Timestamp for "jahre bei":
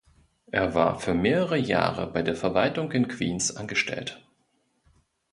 1.59-2.23